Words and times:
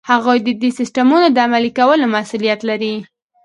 هغوی 0.09 0.37
ددې 0.47 0.69
سیسټمونو 0.79 1.27
د 1.31 1.37
عملي 1.47 1.71
کولو 1.77 2.05
مسؤلیت 2.15 2.61
لري. 2.69 2.93